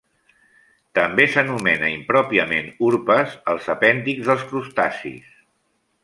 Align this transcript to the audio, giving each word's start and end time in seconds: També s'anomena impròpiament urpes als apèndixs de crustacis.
També 0.99 1.25
s'anomena 1.33 1.91
impròpiament 1.97 2.71
urpes 2.89 3.35
als 3.53 3.67
apèndixs 3.77 4.31
de 4.33 4.39
crustacis. 4.53 5.29